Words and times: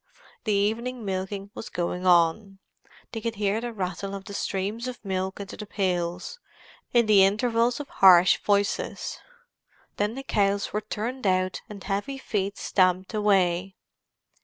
The 0.45 0.51
evening 0.53 1.05
milking 1.05 1.51
was 1.53 1.69
going 1.69 2.07
on; 2.07 2.57
they 3.11 3.21
could 3.21 3.35
hear 3.35 3.61
the 3.61 3.71
rattle 3.71 4.15
of 4.15 4.25
the 4.25 4.33
streams 4.33 4.87
of 4.87 4.99
milk 5.05 5.39
into 5.39 5.55
the 5.55 5.67
pails, 5.67 6.39
in 6.91 7.05
the 7.05 7.23
intervals 7.23 7.79
of 7.79 7.87
harsh 7.87 8.39
voices. 8.39 9.19
Then 9.97 10.15
the 10.15 10.23
cows 10.23 10.73
were 10.73 10.81
turned 10.81 11.27
out 11.27 11.61
and 11.69 11.83
heavy 11.83 12.17
feet 12.17 12.57
stamped 12.57 13.13
away. 13.13 13.75